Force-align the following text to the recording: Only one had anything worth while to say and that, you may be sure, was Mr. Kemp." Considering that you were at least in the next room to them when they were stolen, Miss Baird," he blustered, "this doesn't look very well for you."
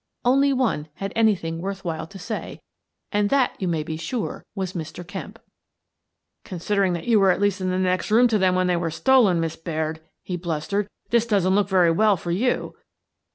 Only 0.25 0.51
one 0.51 0.87
had 0.95 1.13
anything 1.15 1.59
worth 1.61 1.85
while 1.85 2.07
to 2.07 2.17
say 2.17 2.59
and 3.11 3.29
that, 3.29 3.53
you 3.61 3.67
may 3.67 3.83
be 3.83 3.97
sure, 3.97 4.43
was 4.55 4.73
Mr. 4.73 5.05
Kemp." 5.07 5.37
Considering 6.43 6.93
that 6.93 7.05
you 7.05 7.19
were 7.19 7.29
at 7.29 7.39
least 7.39 7.61
in 7.61 7.69
the 7.69 7.77
next 7.77 8.09
room 8.09 8.27
to 8.29 8.39
them 8.39 8.55
when 8.55 8.65
they 8.65 8.75
were 8.77 8.89
stolen, 8.89 9.39
Miss 9.39 9.55
Baird," 9.55 9.99
he 10.23 10.37
blustered, 10.37 10.89
"this 11.11 11.27
doesn't 11.27 11.53
look 11.53 11.69
very 11.69 11.91
well 11.91 12.17
for 12.17 12.31
you." 12.31 12.73